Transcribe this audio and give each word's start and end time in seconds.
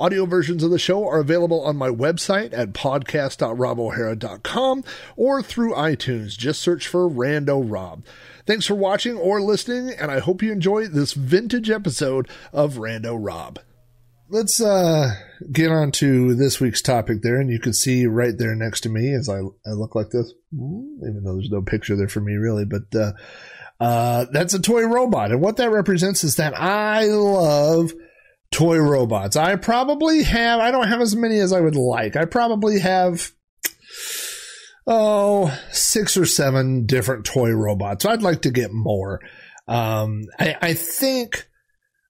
Audio 0.00 0.24
versions 0.24 0.62
of 0.62 0.70
the 0.70 0.78
show 0.78 1.06
are 1.06 1.20
available 1.20 1.60
on 1.60 1.76
my 1.76 1.90
website 1.90 2.54
at 2.54 2.72
podcast.robohara.com 2.72 4.84
or 5.14 5.42
through 5.42 5.74
iTunes. 5.74 6.38
Just 6.38 6.62
search 6.62 6.88
for 6.88 7.06
Rando 7.06 7.62
Rob. 7.62 8.02
Thanks 8.46 8.64
for 8.64 8.76
watching 8.76 9.18
or 9.18 9.42
listening, 9.42 9.90
and 9.90 10.10
I 10.10 10.20
hope 10.20 10.42
you 10.42 10.52
enjoy 10.52 10.86
this 10.86 11.12
vintage 11.12 11.68
episode 11.68 12.30
of 12.50 12.76
Rando 12.76 13.18
Rob. 13.20 13.58
Let's 14.30 14.58
uh, 14.58 15.16
get 15.52 15.70
on 15.70 15.92
to 15.92 16.34
this 16.34 16.60
week's 16.60 16.80
topic 16.80 17.20
there, 17.20 17.38
and 17.38 17.50
you 17.50 17.60
can 17.60 17.74
see 17.74 18.06
right 18.06 18.38
there 18.38 18.54
next 18.54 18.80
to 18.84 18.88
me 18.88 19.12
as 19.12 19.28
I, 19.28 19.40
I 19.66 19.72
look 19.72 19.94
like 19.94 20.08
this, 20.08 20.32
even 20.50 21.24
though 21.26 21.34
there's 21.34 21.50
no 21.50 21.60
picture 21.60 21.94
there 21.94 22.08
for 22.08 22.22
me 22.22 22.36
really, 22.36 22.64
but 22.64 22.84
uh, 22.98 23.12
uh, 23.78 24.24
that's 24.32 24.54
a 24.54 24.62
toy 24.62 24.86
robot. 24.86 25.30
And 25.30 25.42
what 25.42 25.58
that 25.58 25.70
represents 25.70 26.24
is 26.24 26.36
that 26.36 26.58
I 26.58 27.04
love– 27.04 27.92
toy 28.50 28.78
robots. 28.78 29.36
I 29.36 29.56
probably 29.56 30.22
have, 30.24 30.60
I 30.60 30.70
don't 30.70 30.88
have 30.88 31.00
as 31.00 31.16
many 31.16 31.38
as 31.38 31.52
I 31.52 31.60
would 31.60 31.76
like. 31.76 32.16
I 32.16 32.24
probably 32.24 32.80
have, 32.80 33.32
oh, 34.86 35.56
six 35.70 36.16
or 36.16 36.26
seven 36.26 36.86
different 36.86 37.24
toy 37.24 37.50
robots. 37.50 38.04
I'd 38.04 38.22
like 38.22 38.42
to 38.42 38.50
get 38.50 38.72
more. 38.72 39.20
Um, 39.68 40.24
I, 40.38 40.56
I 40.60 40.74
think 40.74 41.48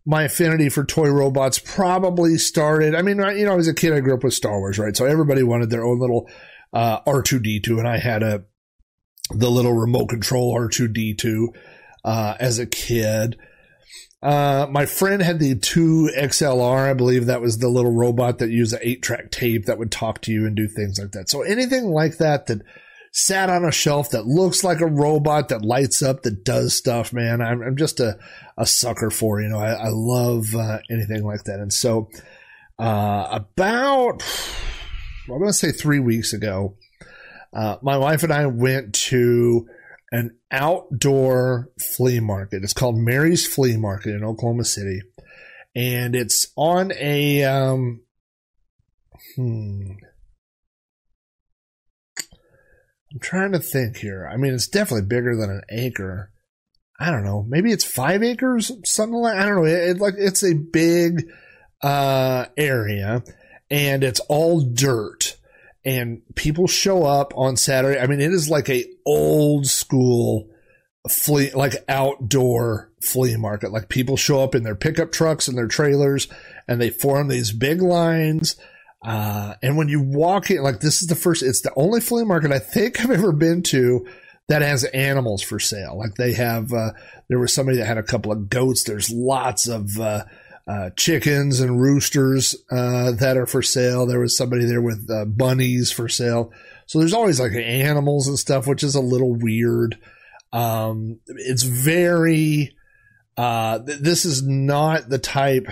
my 0.07 0.25
affinity 0.25 0.69
for 0.71 0.85
toy 0.85 1.11
robots 1.11 1.59
probably 1.59 2.39
started. 2.39 2.95
I 2.95 3.03
mean, 3.03 3.19
you 3.19 3.45
know, 3.45 3.59
as 3.59 3.69
a 3.69 3.75
kid, 3.75 3.93
I 3.93 4.01
grew 4.01 4.15
up 4.15 4.25
with 4.25 4.35
Star 4.35 4.59
Wars, 4.59 4.79
right? 4.79 4.97
So 4.97 5.05
everybody 5.05 5.43
wanted 5.43 5.71
their 5.71 5.85
own 5.85 5.99
little 5.99 6.29
uh, 6.73 7.01
R2D2, 7.03 7.79
and 7.79 7.87
I 7.87 7.99
had 7.99 8.23
a 8.23 8.45
the 9.33 9.51
little 9.51 9.73
remote 9.73 10.09
control 10.09 10.57
R2D2 10.57 11.49
uh, 12.05 12.35
as 12.41 12.59
a 12.59 12.67
kid. 12.67 13.37
Uh, 14.23 14.67
my 14.71 14.85
friend 14.85 15.23
had 15.23 15.39
the 15.39 15.55
2 15.55 16.11
XLR. 16.15 16.91
I 16.91 16.95
believe 16.95 17.27
that 17.27 17.41
was 17.41 17.59
the 17.59 17.69
little 17.69 17.93
robot 17.93 18.39
that 18.39 18.51
used 18.51 18.75
an 18.75 18.81
eight 18.83 19.03
track 19.03 19.31
tape 19.31 19.67
that 19.67 19.79
would 19.79 19.91
talk 19.91 20.21
to 20.23 20.33
you 20.33 20.47
and 20.47 20.55
do 20.55 20.69
things 20.69 20.99
like 20.99 21.13
that. 21.13 21.31
So 21.31 21.43
anything 21.43 21.87
like 21.87 22.19
that 22.19 22.47
that 22.47 22.61
sat 23.13 23.49
on 23.49 23.65
a 23.65 23.73
shelf 23.73 24.11
that 24.11 24.27
looks 24.27 24.63
like 24.63 24.81
a 24.81 24.87
robot 24.87 25.49
that 25.49 25.65
lights 25.65 26.03
up, 26.03 26.23
that 26.23 26.45
does 26.45 26.75
stuff, 26.75 27.13
man, 27.13 27.41
I'm, 27.41 27.63
I'm 27.63 27.77
just 27.77 27.99
a, 27.99 28.19
a 28.59 28.67
sucker 28.67 29.11
for, 29.11 29.41
you 29.41 29.49
know, 29.49 29.59
I, 29.59 29.73
I 29.73 29.89
love 29.89 30.55
uh, 30.55 30.79
anything 30.91 31.25
like 31.25 31.45
that. 31.45 31.59
And 31.59 31.73
so, 31.73 32.11
uh, 32.79 33.27
about, 33.33 34.23
I'm 35.25 35.39
going 35.39 35.47
to 35.47 35.53
say 35.53 35.73
three 35.73 35.99
weeks 35.99 36.33
ago, 36.33 36.77
uh, 37.53 37.77
my 37.83 37.97
wife 37.97 38.23
and 38.23 38.33
I 38.33 38.47
went 38.47 38.95
to 38.95 39.69
an 40.13 40.37
outdoor 40.51 41.71
flea 41.97 42.21
market. 42.21 42.65
It's 42.65 42.73
called 42.73 42.97
Mary's 42.99 43.47
Flea 43.47 43.77
Market 43.77 44.15
in 44.15 44.25
Oklahoma 44.25 44.65
City. 44.65 45.03
And 45.75 46.17
it's 46.17 46.53
on 46.57 46.93
a 46.99 47.45
um 47.45 48.01
hmm 49.37 49.93
I'm 53.13 53.19
trying 53.21 53.53
to 53.53 53.59
think 53.59 53.97
here. 53.97 54.29
I 54.33 54.37
mean, 54.37 54.55
it's 54.55 54.69
definitely 54.69 55.07
bigger 55.07 55.37
than 55.37 55.51
an 55.51 55.63
acre. 55.71 56.31
I 57.01 57.11
don't 57.11 57.25
know. 57.25 57.45
Maybe 57.49 57.73
it's 57.73 57.85
five 57.85 58.23
acres, 58.23 58.71
something 58.85 59.19
like. 59.19 59.37
I 59.37 59.47
don't 59.47 59.57
know. 59.57 59.65
It, 59.65 59.91
it 59.91 60.01
like 60.01 60.15
it's 60.17 60.45
a 60.45 60.55
big 60.55 61.29
uh, 61.83 62.47
area, 62.57 63.25
and 63.69 64.05
it's 64.05 64.21
all 64.29 64.61
dirt 64.61 65.39
and 65.85 66.23
people 66.35 66.67
show 66.67 67.05
up 67.05 67.33
on 67.37 67.57
Saturday. 67.57 67.99
I 67.99 68.07
mean, 68.07 68.21
it 68.21 68.33
is 68.33 68.51
like 68.51 68.69
a 68.69 68.87
old 69.07 69.67
school 69.67 70.51
flea, 71.09 71.51
like 71.53 71.85
outdoor 71.89 72.91
flea 73.03 73.37
market. 73.37 73.73
Like 73.73 73.89
people 73.89 74.17
show 74.17 74.43
up 74.43 74.55
in 74.55 74.63
their 74.63 74.75
pickup 74.75 75.13
trucks 75.13 75.49
and 75.49 75.57
their 75.57 75.69
trailers 75.69 76.29
and 76.69 76.81
they 76.81 76.91
form 76.91 77.29
these 77.29 77.53
big 77.53 77.81
lines. 77.81 78.57
Uh, 79.03 79.55
and 79.63 79.79
when 79.79 79.89
you 79.89 80.01
walk 80.01 80.51
in, 80.51 80.63
like 80.63 80.81
this 80.81 81.01
is 81.01 81.09
the 81.09 81.17
first, 81.17 81.43
it's 81.43 81.63
the 81.63 81.73
only 81.75 82.01
flea 82.01 82.25
market 82.25 82.53
I 82.53 82.59
think 82.59 83.01
I've 83.01 83.11
ever 83.11 83.33
been 83.33 83.63
to 83.65 84.07
that 84.49 84.61
has 84.63 84.85
animals 84.85 85.43
for 85.43 85.59
sale. 85.59 85.97
Like 85.97 86.17
they 86.17 86.35
have, 86.35 86.73
uh, 86.73 86.91
there 87.29 87.39
was 87.39 87.55
somebody 87.55 87.79
that 87.79 87.87
had 87.87 87.99
a 87.99 88.03
couple 88.03 88.33
of 88.33 88.51
goats. 88.51 88.85
There's 88.85 89.11
lots 89.11 89.69
of, 89.69 89.99
uh, 89.99 90.25
uh, 90.67 90.91
chickens 90.97 91.61
and 91.61 91.81
roosters 91.81 92.55
uh, 92.71 93.13
that 93.13 93.37
are 93.37 93.47
for 93.47 93.63
sale. 93.63 94.07
There 94.07 94.21
was 94.21 94.37
somebody 94.37 94.65
there 94.65 94.83
with 94.83 95.09
uh, 95.11 95.25
bunnies 95.25 95.91
for 95.91 96.09
sale. 96.09 96.53
So 96.87 96.99
there's 96.99 97.15
always 97.15 97.41
like 97.41 97.53
animals 97.53 98.29
and 98.29 98.39
stuff, 98.39 98.67
which 98.67 98.83
is 98.83 98.95
a 98.95 99.01
little 99.01 99.35
weird. 99.35 99.99
Um, 100.53 101.21
it's 101.27 101.63
very. 101.63 102.77
Uh, 103.37 103.79
th- 103.79 104.01
this 104.01 104.25
is 104.25 104.47
not 104.47 105.09
the 105.09 105.19
type. 105.19 105.67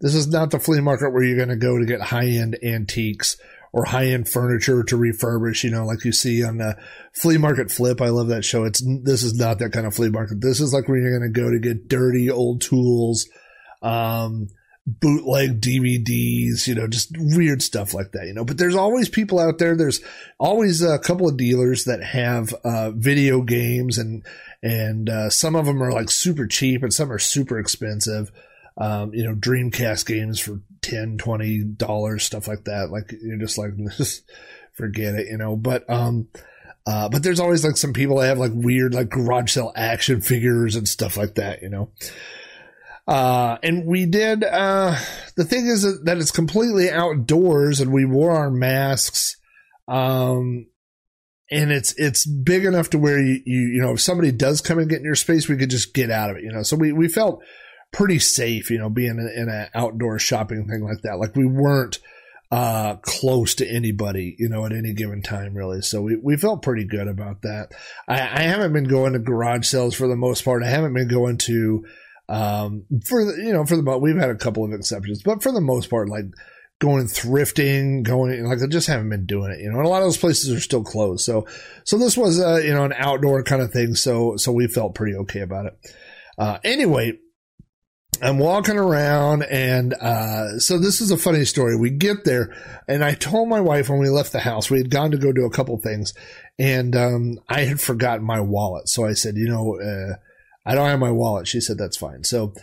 This 0.00 0.14
is 0.14 0.28
not 0.28 0.50
the 0.50 0.60
flea 0.60 0.80
market 0.80 1.12
where 1.12 1.22
you're 1.22 1.36
going 1.36 1.48
to 1.50 1.56
go 1.56 1.78
to 1.78 1.84
get 1.84 2.00
high 2.00 2.28
end 2.28 2.56
antiques 2.62 3.36
or 3.72 3.84
high 3.84 4.06
end 4.06 4.28
furniture 4.28 4.82
to 4.84 4.96
refurbish. 4.96 5.62
You 5.64 5.70
know, 5.70 5.84
like 5.84 6.04
you 6.04 6.12
see 6.12 6.42
on 6.42 6.58
the 6.58 6.76
flea 7.12 7.36
market 7.36 7.70
flip. 7.70 8.00
I 8.00 8.08
love 8.08 8.28
that 8.28 8.44
show. 8.44 8.64
It's 8.64 8.82
this 9.04 9.22
is 9.22 9.34
not 9.34 9.58
that 9.58 9.72
kind 9.72 9.86
of 9.86 9.94
flea 9.94 10.08
market. 10.08 10.40
This 10.40 10.60
is 10.60 10.72
like 10.72 10.88
where 10.88 10.98
you're 10.98 11.18
going 11.18 11.32
to 11.32 11.40
go 11.40 11.50
to 11.50 11.58
get 11.58 11.88
dirty 11.88 12.30
old 12.30 12.62
tools 12.62 13.28
um, 13.82 14.48
bootleg 14.86 15.60
DVDs, 15.60 16.66
you 16.66 16.74
know, 16.74 16.88
just 16.88 17.14
weird 17.18 17.62
stuff 17.62 17.94
like 17.94 18.12
that, 18.12 18.26
you 18.26 18.34
know. 18.34 18.44
But 18.44 18.58
there's 18.58 18.74
always 18.74 19.08
people 19.08 19.38
out 19.38 19.58
there. 19.58 19.76
There's 19.76 20.00
always 20.38 20.82
a 20.82 20.98
couple 20.98 21.28
of 21.28 21.36
dealers 21.36 21.84
that 21.84 22.02
have 22.02 22.52
uh, 22.64 22.90
video 22.90 23.42
games, 23.42 23.98
and 23.98 24.24
and 24.62 25.08
uh, 25.08 25.30
some 25.30 25.56
of 25.56 25.66
them 25.66 25.82
are 25.82 25.92
like 25.92 26.10
super 26.10 26.46
cheap, 26.46 26.82
and 26.82 26.92
some 26.92 27.12
are 27.12 27.18
super 27.18 27.58
expensive. 27.58 28.32
Um, 28.76 29.12
you 29.12 29.24
know, 29.24 29.34
Dreamcast 29.34 30.06
games 30.06 30.40
for 30.40 30.60
10 30.82 31.18
20 31.18 31.64
dollars, 31.64 32.24
stuff 32.24 32.48
like 32.48 32.64
that. 32.64 32.90
Like 32.90 33.12
you're 33.22 33.36
just 33.36 33.58
like, 33.58 33.72
just 33.96 34.24
forget 34.72 35.14
it, 35.14 35.28
you 35.28 35.36
know. 35.36 35.56
But 35.56 35.88
um, 35.90 36.28
uh, 36.86 37.08
but 37.08 37.22
there's 37.22 37.40
always 37.40 37.64
like 37.64 37.76
some 37.76 37.92
people 37.92 38.16
that 38.18 38.28
have 38.28 38.38
like 38.38 38.52
weird 38.54 38.94
like 38.94 39.10
garage 39.10 39.52
sale 39.52 39.72
action 39.76 40.20
figures 40.20 40.76
and 40.76 40.88
stuff 40.88 41.16
like 41.16 41.34
that, 41.34 41.62
you 41.62 41.68
know. 41.68 41.90
Uh, 43.10 43.58
and 43.64 43.86
we 43.86 44.06
did, 44.06 44.44
uh, 44.44 44.96
the 45.36 45.44
thing 45.44 45.66
is 45.66 45.82
that 46.04 46.18
it's 46.18 46.30
completely 46.30 46.88
outdoors 46.88 47.80
and 47.80 47.92
we 47.92 48.04
wore 48.04 48.30
our 48.30 48.52
masks. 48.52 49.36
Um, 49.88 50.68
and 51.50 51.72
it's, 51.72 51.92
it's 51.96 52.24
big 52.24 52.64
enough 52.64 52.90
to 52.90 52.98
where 52.98 53.18
you, 53.20 53.40
you, 53.44 53.60
you 53.62 53.82
know, 53.82 53.94
if 53.94 54.00
somebody 54.00 54.30
does 54.30 54.60
come 54.60 54.78
and 54.78 54.88
get 54.88 55.00
in 55.00 55.04
your 55.04 55.16
space, 55.16 55.48
we 55.48 55.56
could 55.56 55.70
just 55.70 55.92
get 55.92 56.08
out 56.08 56.30
of 56.30 56.36
it, 56.36 56.44
you 56.44 56.52
know? 56.52 56.62
So 56.62 56.76
we, 56.76 56.92
we 56.92 57.08
felt 57.08 57.42
pretty 57.92 58.20
safe, 58.20 58.70
you 58.70 58.78
know, 58.78 58.88
being 58.88 59.18
in, 59.18 59.48
an 59.48 59.70
outdoor 59.74 60.20
shopping 60.20 60.68
thing 60.68 60.84
like 60.84 61.02
that. 61.02 61.18
Like 61.18 61.34
we 61.34 61.46
weren't, 61.46 61.98
uh, 62.52 62.94
close 63.02 63.56
to 63.56 63.68
anybody, 63.68 64.36
you 64.38 64.48
know, 64.48 64.64
at 64.64 64.72
any 64.72 64.92
given 64.92 65.20
time, 65.20 65.54
really. 65.54 65.82
So 65.82 66.00
we, 66.00 66.16
we 66.22 66.36
felt 66.36 66.62
pretty 66.62 66.84
good 66.84 67.08
about 67.08 67.42
that. 67.42 67.72
I, 68.06 68.20
I 68.20 68.42
haven't 68.42 68.72
been 68.72 68.88
going 68.88 69.14
to 69.14 69.18
garage 69.18 69.66
sales 69.66 69.96
for 69.96 70.06
the 70.06 70.14
most 70.14 70.44
part. 70.44 70.62
I 70.62 70.68
haven't 70.68 70.94
been 70.94 71.08
going 71.08 71.38
to, 71.38 71.84
um, 72.30 72.84
for 73.06 73.24
the, 73.24 73.42
you 73.44 73.52
know, 73.52 73.66
for 73.66 73.76
the 73.76 73.98
we've 73.98 74.16
had 74.16 74.30
a 74.30 74.36
couple 74.36 74.64
of 74.64 74.72
exceptions, 74.72 75.20
but 75.22 75.42
for 75.42 75.50
the 75.50 75.60
most 75.60 75.90
part, 75.90 76.08
like 76.08 76.26
going 76.78 77.06
thrifting, 77.06 78.04
going 78.04 78.44
like 78.44 78.62
I 78.62 78.66
just 78.68 78.86
haven't 78.86 79.10
been 79.10 79.26
doing 79.26 79.50
it. 79.50 79.58
You 79.60 79.70
know, 79.70 79.78
and 79.78 79.86
a 79.86 79.90
lot 79.90 80.02
of 80.02 80.06
those 80.06 80.16
places 80.16 80.52
are 80.52 80.60
still 80.60 80.84
closed. 80.84 81.24
So, 81.24 81.48
so 81.84 81.98
this 81.98 82.16
was 82.16 82.40
uh, 82.40 82.60
you 82.64 82.72
know 82.72 82.84
an 82.84 82.94
outdoor 82.96 83.42
kind 83.42 83.60
of 83.60 83.72
thing. 83.72 83.96
So, 83.96 84.36
so 84.36 84.52
we 84.52 84.68
felt 84.68 84.94
pretty 84.94 85.16
okay 85.16 85.40
about 85.40 85.66
it. 85.66 85.96
Uh, 86.38 86.58
anyway, 86.62 87.18
I'm 88.22 88.38
walking 88.38 88.78
around, 88.78 89.42
and 89.42 89.92
uh, 89.94 90.60
so 90.60 90.78
this 90.78 91.00
is 91.00 91.10
a 91.10 91.18
funny 91.18 91.44
story. 91.44 91.76
We 91.76 91.90
get 91.90 92.22
there, 92.24 92.54
and 92.86 93.04
I 93.04 93.14
told 93.14 93.48
my 93.48 93.60
wife 93.60 93.88
when 93.88 93.98
we 93.98 94.08
left 94.08 94.30
the 94.30 94.38
house, 94.38 94.70
we 94.70 94.78
had 94.78 94.90
gone 94.90 95.10
to 95.10 95.18
go 95.18 95.32
do 95.32 95.46
a 95.46 95.50
couple 95.50 95.76
things, 95.78 96.14
and 96.60 96.94
um, 96.94 97.40
I 97.48 97.62
had 97.62 97.80
forgotten 97.80 98.24
my 98.24 98.40
wallet. 98.40 98.88
So 98.88 99.04
I 99.04 99.14
said, 99.14 99.34
you 99.34 99.48
know 99.48 99.80
uh, 99.80 100.14
I 100.64 100.74
don't 100.74 100.88
have 100.88 100.98
my 100.98 101.10
wallet. 101.10 101.48
She 101.48 101.60
said, 101.60 101.78
that's 101.78 101.96
fine. 101.96 102.24
So, 102.24 102.54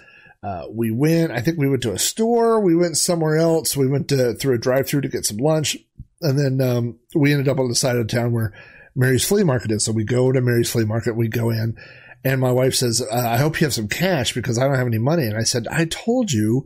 uh, 0.44 0.65
we 0.69 0.91
went, 0.91 1.31
I 1.31 1.41
think 1.41 1.57
we 1.57 1.69
went 1.69 1.81
to 1.83 1.94
a 1.94 1.99
store. 1.99 2.59
We 2.59 2.75
went 2.75 2.97
somewhere 2.97 3.38
else. 3.38 3.75
We 3.75 3.88
went 3.88 4.07
to, 4.09 4.33
through 4.33 4.55
a 4.55 4.59
drive 4.59 4.88
through 4.88 5.01
to 5.01 5.09
get 5.09 5.25
some 5.25 5.38
lunch. 5.38 5.75
And 6.21 6.38
then, 6.38 6.61
um, 6.67 6.99
we 7.15 7.31
ended 7.31 7.49
up 7.49 7.59
on 7.59 7.69
the 7.69 7.75
side 7.75 7.97
of 7.97 8.07
town 8.07 8.33
where 8.33 8.53
Mary's 8.95 9.25
flea 9.25 9.44
market 9.44 9.71
is. 9.71 9.85
So 9.85 9.91
we 9.91 10.03
go 10.03 10.31
to 10.31 10.41
Mary's 10.41 10.71
flea 10.71 10.85
market. 10.85 11.15
We 11.15 11.27
go 11.27 11.49
in 11.49 11.77
and 12.23 12.41
my 12.41 12.51
wife 12.51 12.75
says, 12.75 13.01
uh, 13.01 13.15
I 13.15 13.38
hope 13.38 13.59
you 13.59 13.65
have 13.65 13.73
some 13.73 13.88
cash 13.88 14.33
because 14.33 14.57
I 14.57 14.65
don't 14.65 14.75
have 14.75 14.88
any 14.88 14.97
money. 14.97 15.25
And 15.25 15.38
I 15.38 15.43
said, 15.43 15.67
I 15.69 15.85
told 15.85 16.31
you 16.31 16.65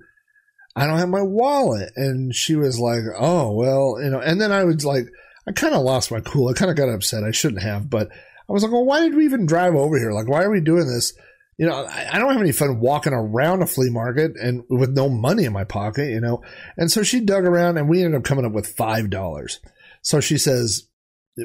I 0.76 0.88
don't 0.88 0.98
have 0.98 1.10
my 1.10 1.22
wallet. 1.22 1.92
And 1.96 2.34
she 2.34 2.56
was 2.56 2.80
like, 2.80 3.04
Oh, 3.18 3.52
well, 3.52 3.98
you 4.02 4.10
know, 4.10 4.20
and 4.20 4.40
then 4.40 4.52
I 4.52 4.64
was 4.64 4.86
like, 4.86 5.06
I 5.48 5.52
kind 5.52 5.74
of 5.74 5.84
lost 5.84 6.12
my 6.12 6.22
cool. 6.22 6.50
I 6.50 6.54
kind 6.54 6.72
of 6.72 6.78
got 6.78 6.90
upset. 6.90 7.24
I 7.24 7.32
shouldn't 7.32 7.64
have, 7.64 7.90
but 7.90 8.10
I 8.52 8.54
was 8.54 8.64
like, 8.64 8.72
well, 8.74 8.84
why 8.84 9.00
did 9.00 9.16
we 9.16 9.24
even 9.24 9.46
drive 9.46 9.76
over 9.76 9.98
here? 9.98 10.12
Like, 10.12 10.28
why 10.28 10.44
are 10.44 10.52
we 10.52 10.60
doing 10.60 10.86
this? 10.86 11.14
You 11.58 11.68
know, 11.68 11.86
I, 11.86 12.10
I 12.12 12.20
don't 12.20 12.34
have 12.34 12.42
any 12.42 12.52
fun 12.52 12.82
walking 12.82 13.14
around 13.14 13.62
a 13.62 13.66
flea 13.66 13.90
market 13.90 14.34
and 14.36 14.64
with 14.70 14.90
no 14.90 15.08
money 15.08 15.46
in 15.46 15.54
my 15.54 15.64
pocket, 15.64 16.10
you 16.10 16.20
know? 16.20 16.42
And 16.76 16.92
so 16.92 17.02
she 17.02 17.22
dug 17.22 17.46
around 17.46 17.78
and 17.78 17.88
we 17.88 18.04
ended 18.04 18.20
up 18.20 18.26
coming 18.26 18.44
up 18.44 18.52
with 18.52 18.76
$5. 18.76 19.60
So 20.02 20.20
she 20.20 20.38
says, 20.38 20.90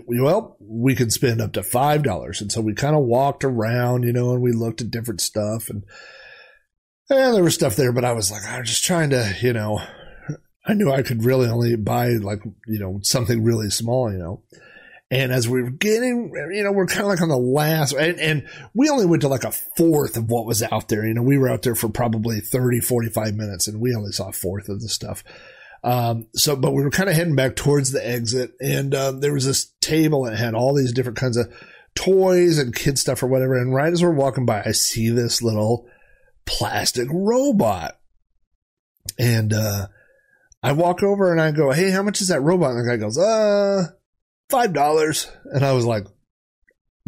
well, 0.08 0.56
we 0.58 0.96
could 0.96 1.12
spend 1.12 1.40
up 1.40 1.52
to 1.52 1.60
$5. 1.60 2.40
And 2.40 2.50
so 2.50 2.60
we 2.60 2.74
kind 2.74 2.96
of 2.96 3.04
walked 3.04 3.44
around, 3.44 4.02
you 4.02 4.12
know, 4.12 4.32
and 4.32 4.42
we 4.42 4.50
looked 4.50 4.80
at 4.80 4.90
different 4.90 5.20
stuff 5.20 5.70
and, 5.70 5.84
and 7.08 7.36
there 7.36 7.44
was 7.44 7.54
stuff 7.54 7.76
there, 7.76 7.92
but 7.92 8.04
I 8.04 8.14
was 8.14 8.32
like, 8.32 8.44
I 8.44 8.58
was 8.58 8.68
just 8.68 8.84
trying 8.84 9.10
to, 9.10 9.32
you 9.40 9.52
know, 9.52 9.80
I 10.66 10.74
knew 10.74 10.90
I 10.90 11.02
could 11.02 11.24
really 11.24 11.48
only 11.48 11.76
buy 11.76 12.08
like, 12.14 12.40
you 12.66 12.80
know, 12.80 12.98
something 13.02 13.44
really 13.44 13.70
small, 13.70 14.10
you 14.10 14.18
know. 14.18 14.42
And 15.10 15.30
as 15.30 15.48
we 15.48 15.62
were 15.62 15.70
getting, 15.70 16.32
you 16.52 16.64
know, 16.64 16.72
we're 16.72 16.86
kind 16.86 17.02
of 17.02 17.06
like 17.06 17.22
on 17.22 17.28
the 17.28 17.36
last, 17.36 17.92
and, 17.92 18.18
and 18.18 18.48
we 18.74 18.90
only 18.90 19.06
went 19.06 19.22
to 19.22 19.28
like 19.28 19.44
a 19.44 19.52
fourth 19.52 20.16
of 20.16 20.28
what 20.28 20.46
was 20.46 20.64
out 20.64 20.88
there. 20.88 21.06
You 21.06 21.14
know, 21.14 21.22
we 21.22 21.38
were 21.38 21.48
out 21.48 21.62
there 21.62 21.76
for 21.76 21.88
probably 21.88 22.40
30, 22.40 22.80
45 22.80 23.34
minutes 23.34 23.68
and 23.68 23.80
we 23.80 23.94
only 23.94 24.10
saw 24.10 24.30
a 24.30 24.32
fourth 24.32 24.68
of 24.68 24.80
the 24.80 24.88
stuff. 24.88 25.22
Um, 25.84 26.26
so, 26.34 26.56
but 26.56 26.72
we 26.72 26.82
were 26.82 26.90
kind 26.90 27.08
of 27.08 27.14
heading 27.14 27.36
back 27.36 27.54
towards 27.54 27.92
the 27.92 28.04
exit 28.04 28.54
and, 28.60 28.92
um, 28.96 29.20
there 29.20 29.32
was 29.32 29.46
this 29.46 29.72
table 29.80 30.24
that 30.24 30.36
had 30.36 30.54
all 30.54 30.74
these 30.74 30.92
different 30.92 31.18
kinds 31.18 31.36
of 31.36 31.54
toys 31.94 32.58
and 32.58 32.74
kid 32.74 32.98
stuff 32.98 33.22
or 33.22 33.28
whatever. 33.28 33.56
And 33.56 33.72
right 33.72 33.92
as 33.92 34.02
we're 34.02 34.10
walking 34.10 34.44
by, 34.44 34.64
I 34.64 34.72
see 34.72 35.10
this 35.10 35.40
little 35.40 35.86
plastic 36.46 37.06
robot. 37.12 37.96
And, 39.20 39.52
uh, 39.52 39.86
I 40.64 40.72
walk 40.72 41.04
over 41.04 41.30
and 41.30 41.40
I 41.40 41.52
go, 41.52 41.70
Hey, 41.70 41.90
how 41.90 42.02
much 42.02 42.20
is 42.20 42.26
that 42.28 42.42
robot? 42.42 42.72
And 42.72 42.80
the 42.84 42.90
guy 42.90 42.96
goes, 42.96 43.16
uh, 43.16 43.84
five 44.50 44.72
dollars. 44.72 45.31
And 45.44 45.64
I 45.64 45.72
was 45.72 45.84
like, 45.84 46.06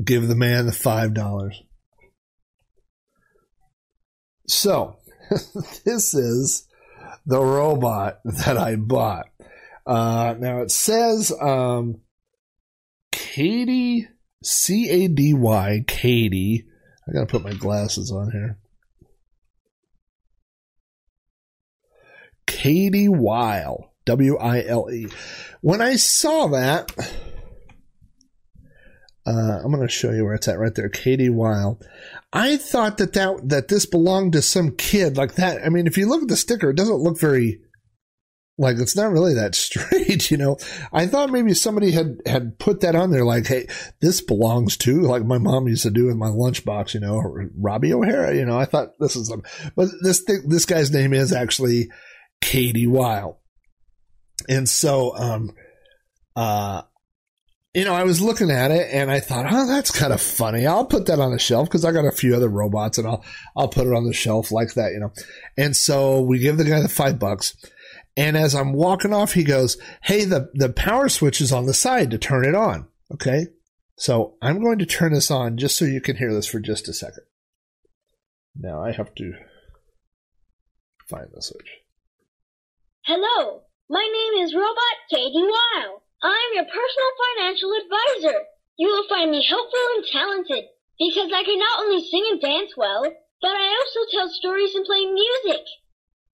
give 0.02 0.28
the 0.28 0.36
man 0.36 0.66
the 0.66 0.72
five 0.72 1.14
dollars. 1.14 1.62
So 4.46 4.96
this 5.84 6.14
is 6.14 6.66
the 7.26 7.40
robot 7.40 8.20
that 8.24 8.56
I 8.56 8.76
bought. 8.76 9.26
Uh, 9.86 10.34
now 10.38 10.60
it 10.62 10.70
says, 10.70 11.32
um, 11.40 12.00
Cady, 13.12 14.08
C 14.42 14.88
A 14.88 15.08
D 15.08 15.34
Y, 15.34 15.84
Cady. 15.86 16.66
I 17.06 17.12
gotta 17.12 17.26
put 17.26 17.44
my 17.44 17.54
glasses 17.54 18.10
on 18.10 18.30
here. 18.30 18.58
Cady 22.46 23.08
Wile, 23.08 23.92
W 24.06 24.36
I 24.36 24.64
L 24.64 24.90
E. 24.90 25.08
When 25.60 25.80
I 25.80 25.96
saw 25.96 26.48
that, 26.48 26.90
uh, 29.28 29.60
I'm 29.62 29.70
going 29.70 29.86
to 29.86 29.92
show 29.92 30.10
you 30.10 30.24
where 30.24 30.34
it's 30.34 30.48
at 30.48 30.58
right 30.58 30.74
there, 30.74 30.88
Cady 30.88 31.28
Wile. 31.28 31.78
I 32.32 32.56
thought 32.56 32.96
that, 32.96 33.12
that 33.12 33.48
that 33.48 33.68
this 33.68 33.84
belonged 33.84 34.32
to 34.32 34.42
some 34.42 34.74
kid 34.74 35.18
like 35.18 35.34
that. 35.34 35.62
I 35.64 35.68
mean, 35.68 35.86
if 35.86 35.98
you 35.98 36.08
look 36.08 36.22
at 36.22 36.28
the 36.28 36.36
sticker, 36.36 36.70
it 36.70 36.76
doesn't 36.76 37.02
look 37.02 37.20
very 37.20 37.60
like 38.56 38.78
it's 38.78 38.96
not 38.96 39.12
really 39.12 39.34
that 39.34 39.54
straight, 39.54 40.30
you 40.30 40.38
know. 40.38 40.56
I 40.94 41.06
thought 41.06 41.30
maybe 41.30 41.52
somebody 41.52 41.90
had 41.90 42.16
had 42.24 42.58
put 42.58 42.80
that 42.80 42.94
on 42.94 43.10
there, 43.10 43.24
like, 43.24 43.46
hey, 43.46 43.66
this 44.00 44.22
belongs 44.22 44.78
to, 44.78 45.02
like 45.02 45.24
my 45.24 45.38
mom 45.38 45.68
used 45.68 45.82
to 45.82 45.90
do 45.90 46.06
with 46.06 46.16
my 46.16 46.28
lunchbox, 46.28 46.94
you 46.94 47.00
know, 47.00 47.22
Robbie 47.58 47.92
O'Hara, 47.92 48.34
you 48.34 48.46
know. 48.46 48.58
I 48.58 48.64
thought 48.64 48.98
this 48.98 49.14
is 49.14 49.28
them, 49.28 49.42
but 49.76 49.88
this 50.02 50.20
thing, 50.20 50.44
this 50.48 50.64
guy's 50.64 50.90
name 50.90 51.12
is 51.12 51.34
actually 51.34 51.90
Cady 52.40 52.86
Wile. 52.86 53.42
And 54.48 54.66
so, 54.66 55.14
um, 55.16 55.52
uh, 56.34 56.82
you 57.74 57.84
know, 57.84 57.94
I 57.94 58.04
was 58.04 58.20
looking 58.20 58.50
at 58.50 58.70
it 58.70 58.88
and 58.92 59.10
I 59.10 59.20
thought, 59.20 59.46
oh, 59.50 59.66
that's 59.66 59.90
kind 59.90 60.12
of 60.12 60.20
funny. 60.20 60.66
I'll 60.66 60.86
put 60.86 61.06
that 61.06 61.20
on 61.20 61.32
the 61.32 61.38
shelf 61.38 61.68
because 61.68 61.84
I 61.84 61.92
got 61.92 62.06
a 62.06 62.12
few 62.12 62.34
other 62.34 62.48
robots 62.48 62.98
and 62.98 63.06
I'll, 63.06 63.24
I'll 63.56 63.68
put 63.68 63.86
it 63.86 63.92
on 63.92 64.04
the 64.04 64.14
shelf 64.14 64.50
like 64.50 64.74
that, 64.74 64.92
you 64.92 65.00
know. 65.00 65.12
And 65.56 65.76
so 65.76 66.20
we 66.20 66.38
give 66.38 66.56
the 66.56 66.64
guy 66.64 66.80
the 66.80 66.88
five 66.88 67.18
bucks. 67.18 67.56
And 68.16 68.36
as 68.36 68.54
I'm 68.54 68.72
walking 68.72 69.12
off, 69.12 69.34
he 69.34 69.44
goes, 69.44 69.76
Hey, 70.02 70.24
the, 70.24 70.50
the 70.54 70.70
power 70.70 71.08
switch 71.08 71.40
is 71.40 71.52
on 71.52 71.66
the 71.66 71.74
side 71.74 72.10
to 72.10 72.18
turn 72.18 72.44
it 72.44 72.54
on. 72.54 72.88
Okay. 73.12 73.46
So 73.96 74.36
I'm 74.40 74.62
going 74.62 74.78
to 74.78 74.86
turn 74.86 75.12
this 75.12 75.30
on 75.30 75.56
just 75.58 75.76
so 75.76 75.84
you 75.84 76.00
can 76.00 76.16
hear 76.16 76.32
this 76.32 76.46
for 76.46 76.60
just 76.60 76.88
a 76.88 76.94
second. 76.94 77.24
Now 78.56 78.82
I 78.82 78.92
have 78.92 79.14
to 79.16 79.32
find 81.08 81.26
the 81.32 81.42
switch. 81.42 81.68
Hello, 83.04 83.62
my 83.88 84.08
name 84.12 84.44
is 84.44 84.54
Robot 84.54 84.98
Cady 85.10 85.42
Wile. 85.42 86.02
I'm 86.22 86.54
your 86.54 86.64
personal 86.64 87.12
financial 87.22 87.70
advisor. 87.78 88.42
You 88.76 88.88
will 88.88 89.06
find 89.08 89.30
me 89.30 89.44
helpful 89.46 89.86
and 89.94 90.04
talented 90.04 90.64
because 90.98 91.30
I 91.32 91.44
can 91.44 91.58
not 91.58 91.78
only 91.78 92.02
sing 92.02 92.26
and 92.30 92.40
dance 92.40 92.76
well, 92.76 93.02
but 93.40 93.54
I 93.54 93.68
also 93.78 94.00
tell 94.10 94.28
stories 94.28 94.74
and 94.74 94.84
play 94.84 95.06
music. 95.06 95.62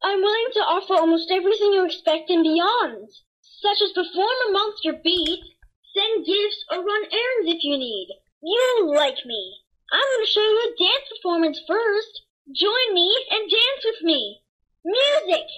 I'm 0.02 0.22
willing 0.22 0.52
to 0.54 0.60
offer 0.60 0.94
almost 0.94 1.30
everything 1.30 1.74
you 1.74 1.84
expect 1.84 2.30
and 2.30 2.42
beyond, 2.42 3.08
such 3.40 3.82
as 3.82 3.92
perform 3.92 4.36
a 4.48 4.52
monster 4.52 4.94
beat, 5.04 5.44
send 5.92 6.24
gifts, 6.24 6.64
or 6.70 6.78
run 6.78 7.04
errands 7.04 7.52
if 7.52 7.62
you 7.62 7.76
need. 7.76 8.08
You 8.42 8.88
like 8.88 9.24
me. 9.26 9.56
I'm 9.92 10.00
going 10.00 10.24
to 10.24 10.30
show 10.30 10.40
you 10.40 10.60
a 10.64 10.76
dance 10.80 11.08
performance 11.16 11.60
first. 11.66 12.22
Join 12.54 12.94
me 12.94 13.16
and 13.30 13.50
dance 13.50 13.84
with 13.84 14.02
me. 14.02 14.40
Music! 14.84 15.48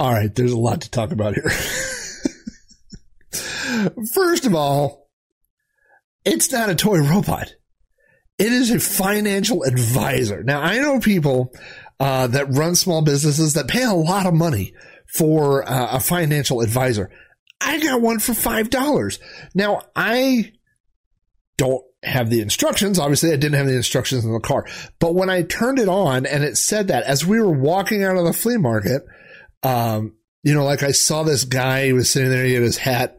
All 0.00 0.14
right, 0.14 0.34
there's 0.34 0.52
a 0.52 0.58
lot 0.58 0.80
to 0.80 0.90
talk 0.90 1.12
about 1.12 1.34
here. 1.34 1.50
First 4.14 4.46
of 4.46 4.54
all, 4.54 5.10
it's 6.24 6.50
not 6.50 6.70
a 6.70 6.74
toy 6.74 7.00
robot. 7.00 7.52
It 8.38 8.50
is 8.50 8.70
a 8.70 8.80
financial 8.80 9.62
advisor. 9.62 10.42
Now, 10.42 10.62
I 10.62 10.78
know 10.78 11.00
people 11.00 11.52
uh, 12.00 12.28
that 12.28 12.46
run 12.48 12.76
small 12.76 13.02
businesses 13.02 13.52
that 13.52 13.68
pay 13.68 13.82
a 13.82 13.92
lot 13.92 14.24
of 14.24 14.32
money 14.32 14.72
for 15.06 15.68
uh, 15.68 15.96
a 15.96 16.00
financial 16.00 16.62
advisor. 16.62 17.10
I 17.60 17.78
got 17.78 18.00
one 18.00 18.20
for 18.20 18.32
$5. 18.32 19.18
Now, 19.54 19.82
I 19.94 20.52
don't 21.58 21.84
have 22.02 22.30
the 22.30 22.40
instructions. 22.40 22.98
Obviously, 22.98 23.32
I 23.32 23.36
didn't 23.36 23.58
have 23.58 23.66
the 23.66 23.76
instructions 23.76 24.24
in 24.24 24.32
the 24.32 24.40
car. 24.40 24.66
But 24.98 25.14
when 25.14 25.28
I 25.28 25.42
turned 25.42 25.78
it 25.78 25.90
on 25.90 26.24
and 26.24 26.42
it 26.42 26.56
said 26.56 26.88
that 26.88 27.02
as 27.02 27.26
we 27.26 27.38
were 27.38 27.52
walking 27.52 28.02
out 28.02 28.16
of 28.16 28.24
the 28.24 28.32
flea 28.32 28.56
market, 28.56 29.02
um, 29.62 30.14
you 30.42 30.54
know, 30.54 30.64
like 30.64 30.82
I 30.82 30.92
saw 30.92 31.22
this 31.22 31.44
guy, 31.44 31.86
he 31.86 31.92
was 31.92 32.10
sitting 32.10 32.30
there, 32.30 32.44
he 32.44 32.54
had 32.54 32.62
his 32.62 32.78
hat 32.78 33.18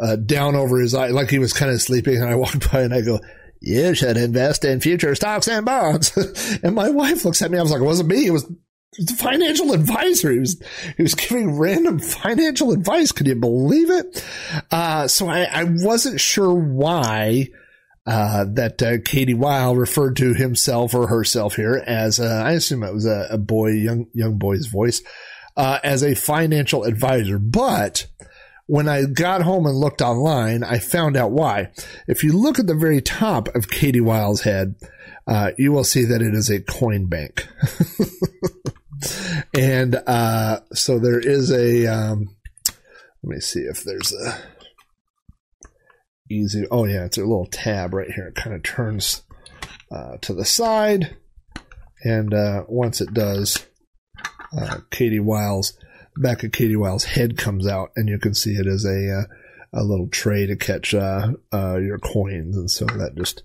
uh, 0.00 0.16
down 0.16 0.56
over 0.56 0.78
his 0.78 0.94
eye, 0.94 1.08
like 1.08 1.30
he 1.30 1.38
was 1.38 1.52
kind 1.52 1.70
of 1.70 1.80
sleeping. 1.80 2.16
And 2.16 2.28
I 2.28 2.34
walked 2.36 2.70
by 2.72 2.82
and 2.82 2.94
I 2.94 3.00
go, 3.02 3.20
you 3.60 3.94
should 3.94 4.16
invest 4.16 4.64
in 4.64 4.80
future 4.80 5.14
stocks 5.14 5.48
and 5.48 5.64
bonds. 5.64 6.16
and 6.62 6.74
my 6.74 6.90
wife 6.90 7.24
looks 7.24 7.42
at 7.42 7.50
me. 7.50 7.58
I 7.58 7.62
was 7.62 7.70
like, 7.70 7.80
it 7.80 7.86
wasn't 7.86 8.10
me. 8.10 8.26
It 8.26 8.32
was 8.32 8.44
the 8.98 9.14
financial 9.14 9.72
advisor. 9.72 10.30
He 10.32 10.38
was, 10.38 10.62
he 10.96 11.02
was 11.02 11.14
giving 11.14 11.58
random 11.58 11.98
financial 11.98 12.72
advice. 12.72 13.12
Could 13.12 13.26
you 13.26 13.34
believe 13.34 13.90
it? 13.90 14.24
Uh, 14.70 15.08
so 15.08 15.28
I, 15.28 15.44
I 15.44 15.64
wasn't 15.64 16.20
sure 16.20 16.52
why, 16.52 17.48
uh, 18.06 18.44
that, 18.54 18.82
uh, 18.82 18.98
Cady 19.04 19.34
Wile 19.34 19.74
referred 19.74 20.16
to 20.16 20.34
himself 20.34 20.94
or 20.94 21.08
herself 21.08 21.56
here 21.56 21.82
as, 21.86 22.20
I 22.20 22.52
assume 22.52 22.84
it 22.84 22.94
was 22.94 23.06
a, 23.06 23.28
a 23.30 23.38
boy, 23.38 23.70
young, 23.70 24.06
young 24.12 24.38
boy's 24.38 24.66
voice, 24.66 25.02
uh, 25.56 25.78
as 25.82 26.02
a 26.02 26.14
financial 26.14 26.84
advisor. 26.84 27.38
But, 27.38 28.06
when 28.66 28.88
I 28.88 29.04
got 29.04 29.42
home 29.42 29.66
and 29.66 29.76
looked 29.76 30.02
online, 30.02 30.64
I 30.64 30.78
found 30.78 31.16
out 31.16 31.30
why. 31.30 31.70
If 32.08 32.24
you 32.24 32.32
look 32.32 32.58
at 32.58 32.66
the 32.66 32.74
very 32.74 33.00
top 33.00 33.48
of 33.54 33.70
Cady 33.70 34.00
Wile's 34.00 34.42
head, 34.42 34.74
uh, 35.26 35.52
you 35.56 35.72
will 35.72 35.84
see 35.84 36.04
that 36.04 36.20
it 36.20 36.34
is 36.34 36.50
a 36.50 36.60
coin 36.60 37.06
bank. 37.06 37.46
and 39.56 39.96
uh, 40.06 40.60
so 40.72 40.98
there 40.98 41.20
is 41.20 41.50
a. 41.52 41.86
Um, 41.86 42.36
let 43.22 43.36
me 43.36 43.40
see 43.40 43.60
if 43.60 43.84
there's 43.84 44.12
a 44.12 44.38
easy. 46.30 46.66
Oh 46.70 46.86
yeah, 46.86 47.04
it's 47.04 47.18
a 47.18 47.22
little 47.22 47.46
tab 47.46 47.94
right 47.94 48.10
here. 48.10 48.28
It 48.28 48.34
kind 48.34 48.54
of 48.54 48.62
turns 48.62 49.22
uh, 49.90 50.16
to 50.22 50.34
the 50.34 50.44
side, 50.44 51.16
and 52.04 52.34
uh, 52.34 52.64
once 52.68 53.00
it 53.00 53.12
does, 53.14 53.66
uh, 54.56 54.78
Cady 54.90 55.20
Wile's 55.20 55.76
back 56.16 56.42
of 56.42 56.52
Cady 56.52 56.76
Wile's 56.76 57.04
head 57.04 57.36
comes 57.36 57.66
out, 57.66 57.90
and 57.96 58.08
you 58.08 58.18
can 58.18 58.34
see 58.34 58.52
it 58.52 58.66
as 58.66 58.84
a 58.84 59.20
uh, 59.20 59.24
a 59.72 59.82
little 59.82 60.08
tray 60.08 60.46
to 60.46 60.56
catch 60.56 60.94
uh, 60.94 61.32
uh, 61.52 61.76
your 61.76 61.98
coins, 61.98 62.56
and 62.56 62.70
so 62.70 62.86
that 62.86 63.16
just 63.16 63.42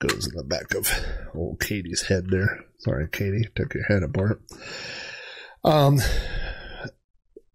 goes 0.00 0.26
in 0.26 0.36
the 0.36 0.44
back 0.44 0.74
of 0.74 0.90
old 1.34 1.60
Cady's 1.60 2.02
head 2.02 2.26
there. 2.30 2.64
Sorry, 2.78 3.08
Cady, 3.08 3.48
took 3.54 3.74
your 3.74 3.84
head 3.84 4.02
apart. 4.02 4.40
Um, 5.64 5.98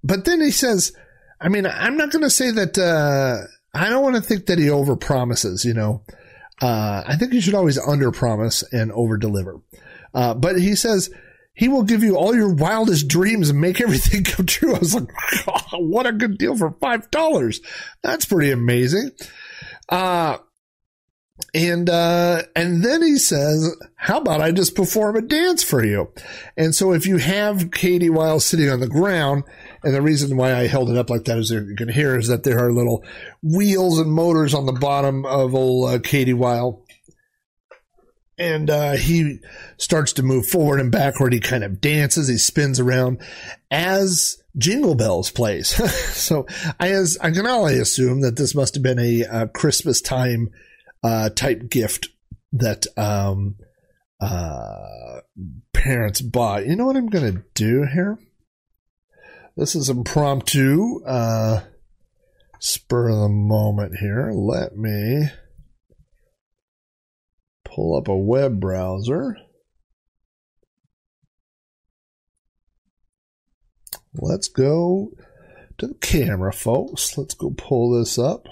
but 0.04 0.26
then 0.26 0.42
he 0.42 0.52
says, 0.52 0.92
I 1.40 1.50
mean, 1.50 1.66
I'm 1.66 1.98
not 1.98 2.12
going 2.12 2.24
to 2.24 2.30
say 2.30 2.52
that. 2.52 2.78
Uh, 2.78 3.48
I 3.74 3.90
don't 3.90 4.04
want 4.04 4.16
to 4.18 4.22
think 4.22 4.48
that 4.48 4.60
he 4.60 4.66
overpromises, 4.66 5.66
you 5.66 5.74
know. 5.74 6.04
Uh, 6.62 7.04
I 7.08 7.16
think 7.16 7.34
you 7.34 7.42
should 7.42 7.56
always 7.56 7.80
underpromise 7.80 8.64
and 8.72 8.92
overdeliver. 8.92 9.62
Uh, 10.14 10.36
but 10.36 10.60
he 10.60 10.76
says 10.76 11.10
he 11.54 11.68
will 11.68 11.84
give 11.84 12.04
you 12.04 12.16
all 12.16 12.36
your 12.36 12.54
wildest 12.54 13.08
dreams 13.08 13.50
and 13.50 13.62
make 13.62 13.80
everything 13.80 14.24
come 14.26 14.46
true. 14.46 14.76
I 14.76 14.80
was 14.80 14.96
like, 14.96 15.10
oh, 15.48 15.80
what 15.80 16.08
a 16.08 16.12
good 16.12 16.38
deal 16.38 16.56
for 16.58 16.72
five 16.82 17.10
dollars. 17.12 17.62
That's 18.02 18.26
pretty 18.26 18.52
amazing. 18.52 19.12
Uh, 19.90 20.38
and 21.54 21.90
uh, 21.90 22.44
and 22.56 22.84
then 22.84 23.02
he 23.02 23.18
says, 23.18 23.76
"How 23.96 24.20
about 24.20 24.42
I 24.42 24.52
just 24.52 24.76
perform 24.76 25.16
a 25.16 25.22
dance 25.22 25.64
for 25.64 25.84
you?" 25.84 26.12
And 26.58 26.74
so 26.74 26.94
if 26.94 27.06
you 27.06 27.18
have 27.18 27.72
Cady 27.72 28.10
Wile 28.10 28.40
sitting 28.40 28.70
on 28.70 28.80
the 28.80 28.88
ground, 28.88 29.44
and 29.84 29.94
the 29.94 30.02
reason 30.02 30.38
why 30.38 30.56
I 30.56 30.68
held 30.68 30.90
it 30.90 30.98
up 30.98 31.10
like 31.10 31.26
that, 31.26 31.38
as 31.38 31.52
you 31.52 31.76
can 31.76 31.90
hear, 31.90 32.18
is 32.18 32.28
that 32.28 32.44
there 32.44 32.60
are 32.60 32.72
little 32.72 33.04
wheels 33.42 34.00
and 34.00 34.12
motors 34.12 34.54
on 34.54 34.66
the 34.66 34.74
bottom 34.74 35.26
of 35.26 35.54
old 35.54 35.90
uh, 35.90 36.00
Cady. 36.00 36.34
And 38.38 38.70
uh, 38.70 38.94
he 38.94 39.40
starts 39.78 40.14
to 40.14 40.24
move 40.24 40.48
forward 40.48 40.80
and 40.80 40.92
backward. 40.92 41.34
He 41.34 41.40
kind 41.40 41.64
of 41.64 41.80
dances. 41.80 42.28
He 42.28 42.38
spins 42.38 42.80
around 42.80 43.22
as 43.70 44.42
Jingle 44.58 44.96
Bells 44.96 45.30
plays. 45.30 45.70
so 46.16 46.48
I, 46.80 46.90
as, 46.90 47.18
I 47.22 47.32
can 47.32 47.46
only 47.46 47.80
assume 47.80 48.22
that 48.22 48.36
this 48.36 48.56
must 48.56 48.76
have 48.76 48.84
been 48.84 49.00
a, 49.00 49.48
Christmas 49.48 50.02
time 50.02 50.50
uh, 51.04 51.30
type 51.30 51.70
gift 51.70 52.10
that 52.54 52.86
um, 52.98 53.56
uh, 54.22 55.20
parents 55.74 56.22
bought. 56.22 56.66
You 56.66 56.76
know 56.76 56.86
what 56.86 56.96
I'm 56.96 57.10
going 57.10 57.34
to 57.34 57.44
do 57.54 57.86
here? 57.92 58.18
This 59.56 59.76
is 59.76 59.90
impromptu, 59.90 61.04
uh, 61.06 61.62
spur 62.60 63.10
of 63.10 63.20
the 63.20 63.30
moment 63.30 63.98
here. 64.00 64.32
Let 64.34 64.76
me 64.76 65.30
pull 67.74 67.98
up 67.98 68.08
a 68.08 68.16
web 68.16 68.60
browser. 68.60 69.36
Let's 74.14 74.48
go 74.48 75.12
to 75.80 75.88
the 75.88 75.96
camera, 75.96 76.54
folks. 76.54 77.18
Let's 77.18 77.34
go 77.34 77.50
pull 77.50 77.98
this 77.98 78.20
up. 78.20 78.46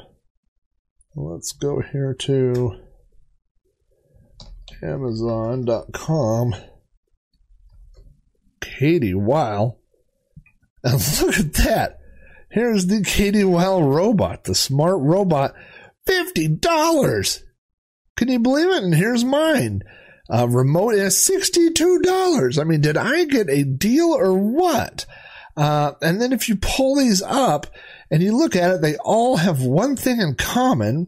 Let's 1.16 1.52
go 1.52 1.82
here 1.82 2.16
to 2.22 2.80
Amazon.com. 4.82 6.56
Cady 8.62 9.14
Wile. 9.14 9.78
And 10.84 11.00
look 11.22 11.38
at 11.38 11.54
that. 11.66 12.00
Here's 12.50 12.88
the 12.88 13.04
Cady 13.04 13.44
Wile 13.44 13.84
robot, 13.84 14.46
the 14.46 14.56
smart 14.56 14.98
robot. 15.00 15.54
$50. 16.08 17.44
Can 18.22 18.30
you 18.30 18.38
believe 18.38 18.70
it? 18.70 18.84
And 18.84 18.94
here's 18.94 19.26
mine. 19.26 19.82
Uh, 20.32 20.48
remote 20.48 20.94
is 20.94 21.16
$62. 21.16 22.62
I 22.62 22.64
mean, 22.64 22.80
did 22.80 22.96
I 22.96 23.26
get 23.26 23.50
a 23.50 23.64
deal 23.64 24.14
or 24.16 24.38
what? 24.38 25.08
Uh, 25.58 25.94
and 26.04 26.22
then 26.22 26.32
if 26.32 26.48
you 26.48 26.56
pull 26.56 26.98
these 26.98 27.24
up 27.24 27.66
and 28.12 28.22
you 28.22 28.38
look 28.38 28.56
at 28.56 28.76
it, 28.76 28.82
they 28.84 28.96
all 28.98 29.38
have 29.38 29.64
one 29.64 29.96
thing 29.96 30.22
in 30.22 30.36
common. 30.36 31.08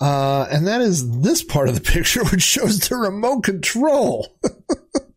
Uh, 0.00 0.46
and 0.50 0.66
that 0.66 0.80
is 0.80 1.20
this 1.20 1.44
part 1.44 1.68
of 1.68 1.74
the 1.74 1.80
picture, 1.92 2.24
which 2.24 2.40
shows 2.40 2.78
the 2.78 2.96
remote 2.96 3.44
control. 3.44 4.38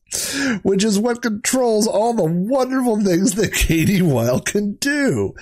which 0.63 0.84
is 0.84 1.00
what 1.00 1.22
controls 1.22 1.88
all 1.88 2.13
the 2.13 2.25
wonderful 2.25 3.01
things 3.01 3.36
that 3.36 3.53
Cady 3.53 4.01
Wile 4.01 4.39
can 4.39 4.75
do. 4.75 5.34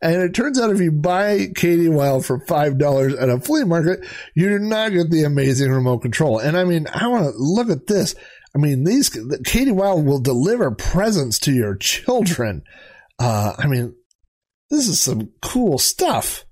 And 0.00 0.22
it 0.22 0.34
turns 0.34 0.60
out 0.60 0.70
if 0.70 0.80
you 0.80 0.92
buy 0.92 1.48
Cady 1.54 1.88
Wile 1.88 2.20
for 2.20 2.38
$5 2.38 3.22
at 3.22 3.28
a 3.28 3.40
flea 3.40 3.64
market, 3.64 4.06
you 4.34 4.48
do 4.48 4.58
not 4.58 4.92
get 4.92 5.10
the 5.10 5.24
amazing 5.24 5.70
remote 5.70 5.98
control. 5.98 6.38
And 6.38 6.56
I 6.56 6.64
mean, 6.64 6.86
I 6.92 7.06
want 7.08 7.24
to 7.24 7.32
look 7.36 7.70
at 7.70 7.86
this. 7.86 8.14
I 8.54 8.58
mean, 8.58 8.84
these, 8.84 9.08
Cady 9.44 9.72
Wile 9.72 10.02
will 10.02 10.20
deliver 10.20 10.70
presents 10.70 11.38
to 11.40 11.52
your 11.52 11.76
children. 11.76 12.62
Uh, 13.18 13.54
I 13.58 13.66
mean, 13.66 13.94
this 14.70 14.88
is 14.88 15.00
some 15.00 15.30
cool 15.40 15.78
stuff. 15.78 16.44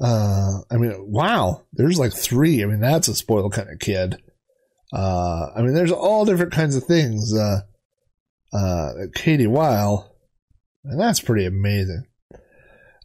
Uh, 0.00 0.60
I 0.70 0.76
mean, 0.76 0.94
wow, 0.98 1.62
there's 1.72 1.98
like 1.98 2.12
three. 2.12 2.62
I 2.62 2.66
mean, 2.66 2.80
that's 2.80 3.08
a 3.08 3.14
spoiled 3.14 3.52
kind 3.52 3.68
of 3.70 3.78
kid. 3.78 4.22
Uh, 4.92 5.46
I 5.54 5.62
mean, 5.62 5.74
there's 5.74 5.92
all 5.92 6.24
different 6.24 6.52
kinds 6.52 6.76
of 6.76 6.84
things. 6.84 7.34
Uh, 7.34 7.60
uh, 8.52 8.92
Cady 9.14 9.46
Wile, 9.46 10.16
and 10.84 11.00
that's 11.00 11.20
pretty 11.20 11.46
amazing. 11.46 12.04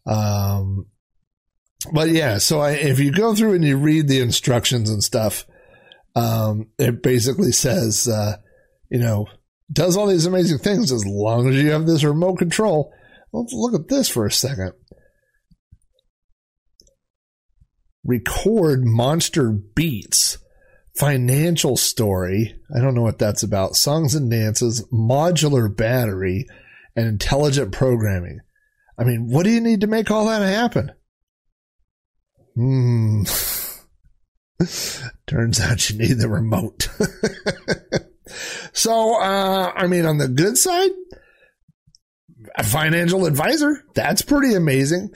Um, 0.06 0.88
but 1.92 2.10
yeah, 2.10 2.38
so 2.38 2.60
I, 2.60 2.72
if 2.72 3.00
you 3.00 3.12
go 3.12 3.36
through 3.36 3.54
and 3.54 3.64
you 3.64 3.78
read 3.78 4.08
the 4.08 4.22
instructions 4.22 4.90
and 4.90 5.04
stuff, 5.04 5.46
um, 6.16 6.68
it 6.80 7.04
basically 7.04 7.52
says, 7.52 8.08
uh, 8.08 8.38
you 8.90 9.00
know, 9.00 9.28
does 9.72 9.98
all 9.98 10.08
these 10.08 10.26
amazing 10.26 10.60
things 10.60 10.92
as 10.92 11.06
long 11.06 11.48
as 11.50 11.56
you 11.56 11.72
have 11.72 11.86
this 11.86 12.04
remote 12.04 12.38
control. 12.38 12.92
Let's 13.34 13.54
look 13.54 13.74
at 13.74 13.88
this 13.88 14.08
for 14.08 14.26
a 14.26 14.32
second. 14.32 14.74
Record 18.04 18.86
monster 18.86 19.52
beats 19.52 20.38
financial 20.98 21.78
story. 21.78 22.56
I 22.76 22.80
don't 22.80 22.96
know 22.96 23.02
what 23.02 23.20
that's 23.20 23.44
about. 23.44 23.76
Songs 23.76 24.16
and 24.16 24.30
dances, 24.32 24.86
modular 24.92 25.76
battery, 25.76 26.48
and 26.96 27.08
intelligent 27.08 27.72
programming. 27.72 28.40
I 28.98 29.04
mean, 29.04 29.28
what 29.30 29.44
do 29.44 29.52
you 29.52 29.62
need 29.62 29.82
to 29.82 29.88
make 29.88 30.10
all 30.10 30.26
that 30.28 30.42
happen? 30.42 30.92
Hmm. 32.56 33.24
Turns 35.28 35.60
out 35.60 35.90
you 35.90 35.98
need 35.98 36.14
the 36.14 36.30
remote. 36.30 36.88
so, 38.74 39.22
uh, 39.22 39.74
I 39.76 39.88
mean, 39.88 40.06
on 40.06 40.18
the 40.18 40.30
good 40.30 40.58
side, 40.58 40.92
a 42.58 42.64
financial 42.64 43.26
advisor. 43.26 43.84
That's 43.96 44.22
pretty 44.22 44.56
amazing. 44.56 45.14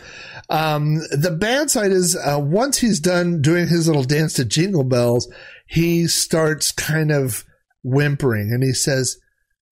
Um, 0.50 0.96
the 1.12 1.36
bad 1.40 1.70
side 1.70 1.92
is 1.92 2.16
uh, 2.16 2.40
once 2.40 2.78
he's 2.78 3.00
done 3.00 3.42
doing 3.42 3.68
his 3.68 3.88
little 3.88 4.04
dance 4.04 4.34
to 4.34 4.46
Jingle 4.46 4.84
Bells, 4.84 5.32
he 5.70 6.08
starts 6.08 6.72
kind 6.72 7.12
of 7.12 7.46
whimpering 7.84 8.52
and 8.52 8.64
he 8.64 8.74
says, 8.74 9.18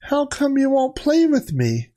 How 0.04 0.28
come 0.28 0.56
you 0.56 0.70
won't 0.70 0.96
play 0.96 1.26
with 1.26 1.54
me? 1.54 1.92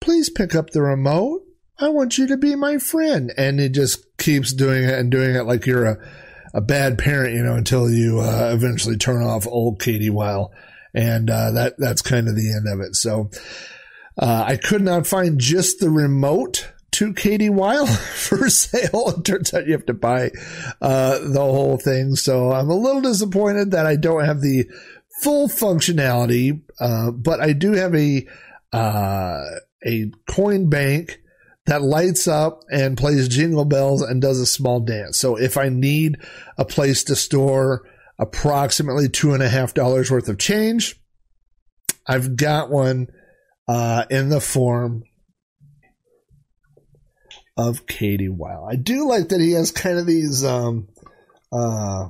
Please 0.00 0.28
pick 0.28 0.56
up 0.56 0.70
the 0.70 0.82
remote. 0.82 1.42
I 1.78 1.88
want 1.88 2.18
you 2.18 2.26
to 2.26 2.36
be 2.36 2.56
my 2.56 2.78
friend. 2.78 3.32
And 3.38 3.60
he 3.60 3.68
just 3.68 4.04
keeps 4.18 4.52
doing 4.52 4.82
it 4.82 4.98
and 4.98 5.08
doing 5.08 5.36
it 5.36 5.44
like 5.44 5.66
you're 5.66 5.86
a, 5.86 6.10
a 6.52 6.60
bad 6.60 6.98
parent, 6.98 7.36
you 7.36 7.44
know, 7.44 7.54
until 7.54 7.88
you 7.88 8.18
uh, 8.18 8.50
eventually 8.52 8.96
turn 8.96 9.22
off 9.22 9.46
old 9.46 9.80
Cady 9.80 10.10
Wile. 10.10 10.50
And 10.92 11.30
uh, 11.30 11.52
that 11.52 11.74
that's 11.78 12.02
kind 12.02 12.26
of 12.26 12.34
the 12.34 12.52
end 12.52 12.66
of 12.66 12.80
it. 12.80 12.96
So 12.96 13.30
uh, 14.20 14.46
I 14.48 14.56
could 14.56 14.82
not 14.82 15.06
find 15.06 15.38
just 15.38 15.78
the 15.78 15.90
remote 15.90 16.72
to 16.98 17.12
Cady 17.12 17.48
Wile 17.48 17.86
for 17.86 18.50
sale. 18.50 19.14
It 19.16 19.24
turns 19.24 19.54
out 19.54 19.66
you 19.66 19.72
have 19.72 19.86
to 19.86 19.94
buy 19.94 20.32
uh, 20.82 21.20
the 21.20 21.40
whole 21.40 21.78
thing. 21.78 22.16
So 22.16 22.50
I'm 22.50 22.68
a 22.68 22.74
little 22.74 23.00
disappointed 23.00 23.70
that 23.70 23.86
I 23.86 23.94
don't 23.94 24.24
have 24.24 24.40
the 24.40 24.68
full 25.22 25.48
functionality, 25.48 26.60
uh, 26.80 27.12
but 27.12 27.40
I 27.40 27.52
do 27.52 27.72
have 27.72 27.94
a 27.94 28.26
uh, 28.72 29.44
a 29.86 30.10
coin 30.28 30.68
bank 30.68 31.20
that 31.66 31.82
lights 31.82 32.26
up 32.26 32.64
and 32.72 32.98
plays 32.98 33.28
jingle 33.28 33.64
bells 33.64 34.02
and 34.02 34.20
does 34.20 34.40
a 34.40 34.46
small 34.46 34.80
dance. 34.80 35.18
So 35.18 35.36
if 35.36 35.56
I 35.56 35.68
need 35.68 36.16
a 36.56 36.64
place 36.64 37.04
to 37.04 37.14
store 37.14 37.88
approximately 38.18 39.08
two 39.08 39.34
and 39.34 39.42
a 39.42 39.48
half 39.48 39.72
dollars 39.72 40.10
worth 40.10 40.28
of 40.28 40.38
change, 40.38 41.00
I've 42.08 42.36
got 42.36 42.70
one 42.70 43.06
uh, 43.68 44.04
in 44.10 44.30
the 44.30 44.40
form 44.40 45.04
of 47.58 47.86
Cady 47.86 48.28
Wile. 48.28 48.66
I 48.70 48.76
do 48.76 49.06
like 49.06 49.28
that 49.28 49.40
he 49.40 49.52
has 49.52 49.72
kind 49.72 49.98
of 49.98 50.06
these 50.06 50.44
um 50.44 50.88
uh 51.52 52.08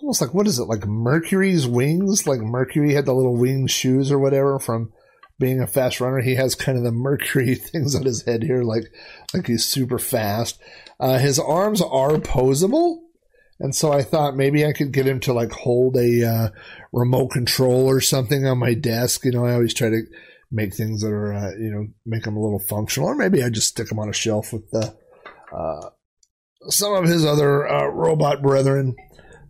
almost 0.00 0.20
like 0.20 0.32
what 0.32 0.46
is 0.46 0.58
it 0.58 0.64
like 0.64 0.86
Mercury's 0.86 1.66
wings? 1.66 2.26
Like 2.26 2.40
Mercury 2.40 2.94
had 2.94 3.04
the 3.04 3.14
little 3.14 3.36
winged 3.36 3.70
shoes 3.70 4.12
or 4.12 4.18
whatever 4.18 4.58
from 4.60 4.92
being 5.40 5.60
a 5.60 5.66
fast 5.66 6.00
runner. 6.00 6.20
He 6.20 6.36
has 6.36 6.54
kind 6.54 6.78
of 6.78 6.84
the 6.84 6.92
Mercury 6.92 7.54
things 7.56 7.96
on 7.96 8.04
his 8.04 8.24
head 8.24 8.44
here, 8.44 8.62
like 8.62 8.84
like 9.34 9.48
he's 9.48 9.64
super 9.64 9.98
fast. 9.98 10.60
Uh, 11.00 11.18
his 11.18 11.40
arms 11.40 11.82
are 11.82 12.16
posable. 12.18 13.00
And 13.60 13.74
so 13.74 13.92
I 13.92 14.02
thought 14.02 14.36
maybe 14.36 14.66
I 14.66 14.72
could 14.72 14.92
get 14.92 15.06
him 15.06 15.20
to 15.20 15.32
like 15.32 15.52
hold 15.52 15.96
a 15.96 16.24
uh, 16.24 16.48
remote 16.92 17.28
control 17.28 17.86
or 17.86 18.00
something 18.00 18.46
on 18.46 18.58
my 18.58 18.74
desk. 18.74 19.24
You 19.24 19.32
know, 19.32 19.46
I 19.46 19.54
always 19.54 19.74
try 19.74 19.90
to 19.90 20.02
make 20.54 20.72
things 20.72 21.02
that 21.02 21.10
are 21.10 21.34
uh, 21.34 21.50
you 21.58 21.70
know 21.70 21.88
make 22.06 22.22
them 22.22 22.36
a 22.36 22.42
little 22.42 22.60
functional, 22.60 23.08
or 23.08 23.14
maybe 23.14 23.42
I 23.42 23.50
just 23.50 23.68
stick 23.68 23.88
them 23.88 23.98
on 23.98 24.08
a 24.08 24.14
shelf 24.14 24.52
with 24.52 24.70
the 24.70 24.96
uh, 25.52 25.90
some 26.68 26.94
of 26.94 27.04
his 27.04 27.26
other 27.26 27.68
uh, 27.68 27.86
robot 27.88 28.40
brethren. 28.40 28.94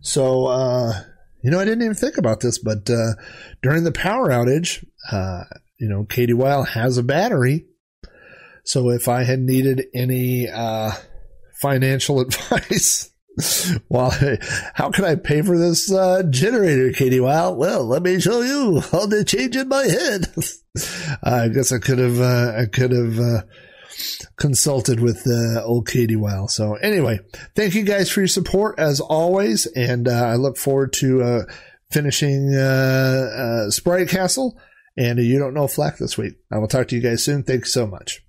So 0.01 0.47
uh, 0.47 0.93
you 1.41 1.51
know, 1.51 1.59
I 1.59 1.65
didn't 1.65 1.83
even 1.83 1.95
think 1.95 2.17
about 2.17 2.41
this, 2.41 2.57
but 2.57 2.89
uh, 2.89 3.13
during 3.61 3.83
the 3.83 3.91
power 3.91 4.29
outage, 4.29 4.83
uh, 5.11 5.43
you 5.79 5.87
know, 5.87 6.05
Cady 6.05 6.33
Wile 6.33 6.63
has 6.63 6.97
a 6.97 7.03
battery. 7.03 7.67
So 8.63 8.89
if 8.89 9.07
I 9.07 9.23
had 9.23 9.39
needed 9.39 9.85
any 9.93 10.47
financial 11.61 12.19
advice, 12.21 13.11
well, 13.89 14.13
how 14.73 14.89
can 14.91 15.05
I 15.05 15.15
pay 15.15 15.41
for 15.41 15.57
this 15.57 15.91
uh, 15.91 16.23
generator, 16.29 16.91
Cady? 16.91 17.19
Well, 17.19 17.55
well, 17.55 17.85
let 17.85 18.01
me 18.01 18.19
show 18.19 18.41
you 18.41 18.81
all 18.93 19.07
the 19.07 19.23
change 19.25 19.55
in 19.55 19.67
my 19.67 19.83
head. 19.83 20.33
I 21.23 21.49
guess 21.49 21.71
I 21.71 21.79
could 21.79 21.99
have, 21.99 22.19
uh, 22.19 22.53
I 22.57 22.65
could 22.65 22.91
have 22.91 23.19
uh, 23.19 23.41
consulted 24.37 24.99
with 24.99 25.23
uh, 25.27 25.63
old 25.63 25.87
Cady 25.87 26.15
Wile. 26.15 26.47
So 26.47 26.75
anyway, 26.75 27.19
thank 27.55 27.75
you 27.75 27.83
guys 27.83 28.09
for 28.09 28.21
your 28.21 28.27
support 28.27 28.79
as 28.79 28.99
always, 28.99 29.65
and 29.67 30.07
uh, 30.07 30.11
I 30.11 30.35
look 30.35 30.57
forward 30.57 30.93
to 30.93 31.23
uh, 31.23 31.41
finishing 31.91 32.51
Sprite 33.71 34.09
Castle 34.09 34.57
and 34.97 35.19
You 35.19 35.39
Don't 35.39 35.53
Know 35.53 35.67
Flack 35.67 35.97
this 35.97 36.17
week. 36.17 36.35
I 36.51 36.57
will 36.57 36.67
talk 36.67 36.87
to 36.89 36.95
you 36.95 37.01
guys 37.01 37.23
soon. 37.23 37.43
Thanks 37.43 37.73
so 37.73 37.85
much. 37.85 38.21